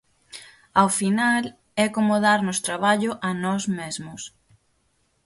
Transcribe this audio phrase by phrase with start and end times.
[0.81, 1.43] Ao final
[1.85, 4.21] é como darnos traballo a nós mesmos.